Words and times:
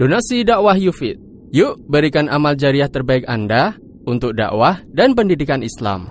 Donasi 0.00 0.48
dakwah 0.48 0.80
Yufid. 0.80 1.20
Yuk 1.52 1.76
berikan 1.84 2.24
amal 2.32 2.56
jariah 2.56 2.88
terbaik 2.88 3.28
Anda 3.28 3.76
untuk 4.08 4.32
dakwah 4.32 4.80
dan 4.88 5.12
pendidikan 5.12 5.60
Islam. 5.60 6.08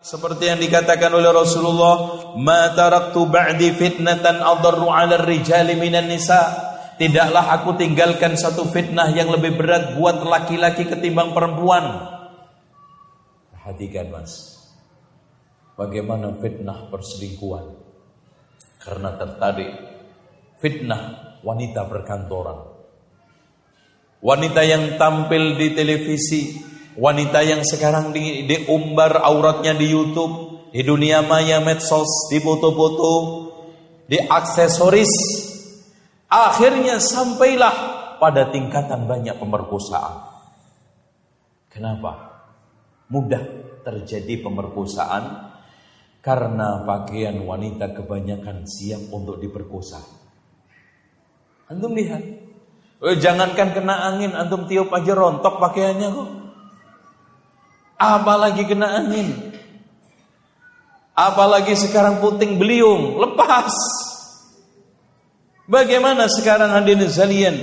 Seperti 0.00 0.48
yang 0.48 0.56
dikatakan 0.56 1.12
oleh 1.12 1.28
Rasulullah, 1.28 1.96
"Ma 2.40 2.72
taraktu 2.72 3.28
ba'di 3.28 3.76
fitnatan 3.76 4.40
adarru 4.40 4.88
'ala 4.88 5.20
rijali 5.20 5.76
minan 5.76 6.08
nisa." 6.08 6.48
Tidaklah 6.96 7.60
aku 7.60 7.76
tinggalkan 7.76 8.40
satu 8.40 8.64
fitnah 8.72 9.12
yang 9.12 9.28
lebih 9.28 9.52
berat 9.60 10.00
buat 10.00 10.24
laki-laki 10.24 10.88
ketimbang 10.88 11.36
perempuan. 11.36 12.08
Perhatikan 13.52 14.08
Mas. 14.08 14.55
Bagaimana 15.76 16.32
fitnah 16.40 16.88
perselingkuhan? 16.88 17.66
Karena 18.80 19.12
tertarik 19.20 19.70
fitnah 20.56 21.36
wanita 21.44 21.84
perkantoran. 21.84 22.74
Wanita 24.24 24.64
yang 24.64 24.96
tampil 24.96 25.60
di 25.60 25.76
televisi, 25.76 26.56
wanita 26.96 27.44
yang 27.44 27.62
sekarang 27.62 28.10
di, 28.16 28.48
diumbar 28.48 29.20
auratnya 29.20 29.76
di 29.76 29.86
YouTube, 29.92 30.66
di 30.72 30.80
dunia 30.80 31.20
maya 31.20 31.60
medsos, 31.60 32.32
di 32.32 32.40
foto-foto, 32.40 33.12
di 34.08 34.16
aksesoris. 34.16 35.12
Akhirnya 36.26 36.98
sampailah 36.98 37.76
pada 38.16 38.48
tingkatan 38.48 39.04
banyak 39.04 39.36
pemerkosaan. 39.36 40.24
Kenapa? 41.70 42.42
Mudah 43.12 43.44
terjadi 43.86 44.42
pemerkosaan 44.42 45.45
karena 46.26 46.82
pakaian 46.82 47.38
wanita 47.38 47.94
kebanyakan 47.94 48.66
siap 48.66 49.14
untuk 49.14 49.38
diperkosa. 49.38 50.02
Antum 51.70 51.94
lihat. 51.94 52.18
Eh, 52.98 53.16
jangankan 53.22 53.70
kena 53.70 54.10
angin, 54.10 54.34
antum 54.34 54.66
tiup 54.66 54.90
aja 54.90 55.14
rontok 55.14 55.62
pakaiannya 55.62 56.08
kok. 56.10 56.30
Apalagi 58.02 58.66
kena 58.66 58.98
angin. 58.98 59.54
Apalagi 61.14 61.78
sekarang 61.78 62.18
puting 62.18 62.58
beliung, 62.58 63.22
lepas. 63.22 63.70
Bagaimana 65.70 66.26
sekarang 66.26 66.74
hadirin 66.74 67.06
sekalian? 67.06 67.56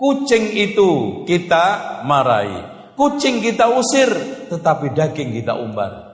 Kucing 0.00 0.56
itu 0.56 1.22
kita 1.28 2.00
marahi, 2.08 2.64
kucing 2.96 3.44
kita 3.44 3.68
usir, 3.76 4.08
tetapi 4.48 4.96
daging 4.96 5.36
kita 5.36 5.52
umbar. 5.60 6.09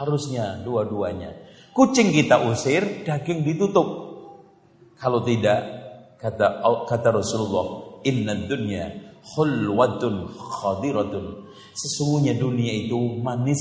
Harusnya 0.00 0.64
dua-duanya. 0.64 1.36
Kucing 1.76 2.08
kita 2.16 2.48
usir, 2.48 3.04
daging 3.04 3.44
ditutup. 3.44 3.88
Kalau 4.96 5.20
tidak, 5.20 5.60
kata 6.16 6.64
kata 6.88 7.08
Rasulullah, 7.20 8.00
inna 8.08 8.32
dunya 8.48 9.16
khulwatun 9.20 10.32
khadiratun. 10.32 11.52
Sesungguhnya 11.76 12.40
dunia 12.40 12.88
itu 12.88 12.96
manis 13.20 13.60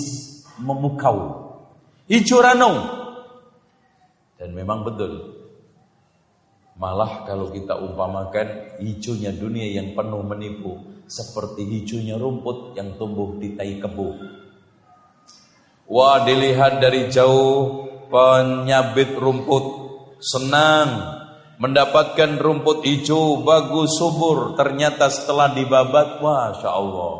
memukau. 0.63 1.47
Hijau. 2.07 2.41
Dan 4.39 4.55
memang 4.55 4.87
betul. 4.87 5.39
Malah 6.79 7.27
kalau 7.27 7.51
kita 7.51 7.75
umpamakan 7.75 8.79
hijaunya 8.79 9.35
dunia 9.35 9.67
yang 9.67 9.91
penuh 9.91 10.23
menipu 10.23 10.79
seperti 11.11 11.67
hijaunya 11.67 12.15
rumput 12.15 12.79
yang 12.79 12.95
tumbuh 12.95 13.35
di 13.35 13.51
tai 13.59 13.83
kebu. 13.83 14.09
Wah 15.89 16.21
dilihat 16.21 16.77
dari 16.77 17.09
jauh 17.09 17.89
penyabit 18.13 19.17
rumput 19.17 19.65
senang 20.21 21.17
mendapatkan 21.57 22.37
rumput 22.37 22.85
hijau 22.85 23.41
bagus 23.41 23.97
subur 23.97 24.53
ternyata 24.53 25.09
setelah 25.09 25.49
dibabat 25.51 26.21
masya 26.21 26.69
Allah 26.69 27.13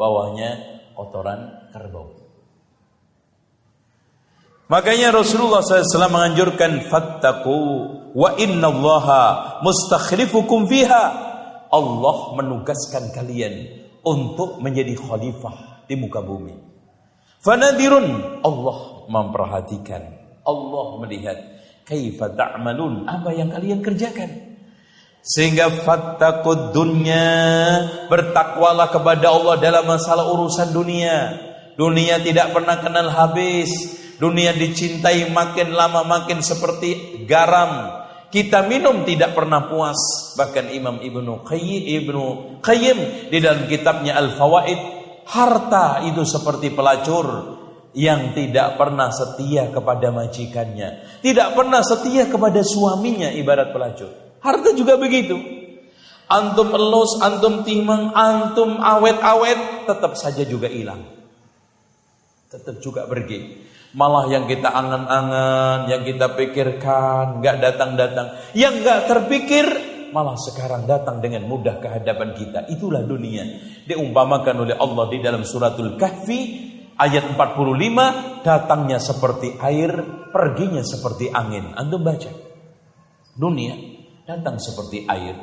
bawahnya 0.00 0.50
kotoran 0.96 1.68
kerbau. 1.70 2.24
Makanya 4.72 5.12
Rasulullah 5.12 5.60
SAW 5.60 6.08
menganjurkan 6.08 6.88
fattaku 6.88 7.60
wa 8.16 8.30
inna 8.40 8.72
allaha 8.72 9.60
mustakhlifukum 9.60 10.64
fiha. 10.64 11.04
Allah 11.68 12.16
menugaskan 12.38 13.12
kalian 13.12 13.84
untuk 14.00 14.62
menjadi 14.64 14.96
khalifah 14.96 15.84
di 15.84 15.94
muka 16.00 16.24
bumi. 16.24 16.73
Fanadirun 17.44 18.40
Allah 18.40 19.04
memperhatikan, 19.04 20.00
Allah 20.48 20.86
melihat 21.04 21.36
kaifa 21.84 22.32
ta'malun, 22.32 23.04
apa 23.04 23.36
yang 23.36 23.52
kalian 23.52 23.84
kerjakan. 23.84 24.56
Sehingga 25.20 25.68
fattakud 25.68 26.72
dunya, 26.72 27.28
bertakwalah 28.08 28.88
kepada 28.88 29.28
Allah 29.28 29.60
dalam 29.60 29.84
masalah 29.84 30.24
urusan 30.24 30.72
dunia. 30.72 31.36
Dunia 31.76 32.16
tidak 32.24 32.56
pernah 32.56 32.80
kenal 32.80 33.12
habis. 33.12 33.72
Dunia 34.16 34.56
dicintai 34.56 35.28
makin 35.28 35.76
lama 35.76 36.00
makin 36.00 36.40
seperti 36.40 37.24
garam. 37.28 38.04
Kita 38.32 38.64
minum 38.64 39.04
tidak 39.04 39.36
pernah 39.36 39.68
puas. 39.68 39.96
Bahkan 40.36 40.72
Imam 40.72 40.96
Ibnu 41.00 41.44
Qayyim, 41.44 41.82
Ibnu 42.04 42.24
Qayyim 42.64 42.98
di 43.28 43.38
dalam 43.40 43.68
kitabnya 43.68 44.16
Al-Fawaid 44.16 44.93
Harta 45.24 46.04
itu 46.04 46.22
seperti 46.28 46.72
pelacur 46.72 47.56
yang 47.94 48.34
tidak 48.34 48.74
pernah 48.74 49.08
setia 49.14 49.70
kepada 49.70 50.10
majikannya, 50.10 51.22
tidak 51.22 51.54
pernah 51.54 51.80
setia 51.80 52.26
kepada 52.26 52.60
suaminya 52.60 53.30
ibarat 53.30 53.70
pelacur. 53.70 54.10
Harta 54.42 54.74
juga 54.76 54.98
begitu. 55.00 55.38
Antum 56.28 56.72
elus, 56.74 57.20
antum 57.22 57.62
timang, 57.62 58.10
antum 58.12 58.80
awet-awet, 58.80 59.86
tetap 59.86 60.18
saja 60.18 60.42
juga 60.42 60.66
hilang. 60.66 61.04
Tetap 62.50 62.80
juga 62.82 63.06
pergi. 63.06 63.62
Malah 63.94 64.26
yang 64.26 64.50
kita 64.50 64.74
angan-angan, 64.74 65.86
yang 65.86 66.02
kita 66.02 66.34
pikirkan, 66.34 67.38
nggak 67.38 67.56
datang-datang. 67.62 68.34
Yang 68.58 68.74
nggak 68.82 69.00
terpikir, 69.06 69.66
malah 70.14 70.38
sekarang 70.38 70.86
datang 70.86 71.18
dengan 71.18 71.50
mudah 71.50 71.82
ke 71.82 71.90
hadapan 71.90 72.38
kita. 72.38 72.70
Itulah 72.70 73.02
dunia. 73.02 73.42
Diumpamakan 73.90 74.62
oleh 74.62 74.78
Allah 74.78 75.10
di 75.10 75.18
dalam 75.18 75.42
suratul 75.42 75.98
Kahfi 75.98 76.70
ayat 76.94 77.34
45 77.34 78.46
datangnya 78.46 79.02
seperti 79.02 79.58
air, 79.58 79.90
perginya 80.30 80.86
seperti 80.86 81.34
angin. 81.34 81.74
Antum 81.74 82.06
baca. 82.06 82.30
Dunia 83.34 83.74
datang 84.22 84.62
seperti 84.62 85.02
air, 85.10 85.34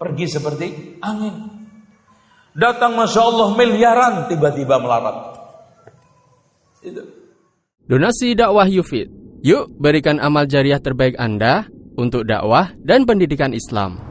pergi 0.00 0.26
seperti 0.26 0.66
angin. 1.04 1.68
Datang 2.56 2.96
Masya 2.96 3.20
Allah 3.20 3.48
miliaran 3.52 4.14
tiba-tiba 4.32 4.80
melarat. 4.80 5.36
Itu. 6.80 7.04
Donasi 7.84 8.32
dakwah 8.32 8.64
Yufid. 8.64 9.12
Yuk 9.44 9.76
berikan 9.76 10.16
amal 10.16 10.48
jariah 10.48 10.80
terbaik 10.80 11.20
Anda 11.20 11.68
untuk 12.00 12.24
dakwah 12.24 12.72
dan 12.80 13.04
pendidikan 13.04 13.52
Islam. 13.52 14.05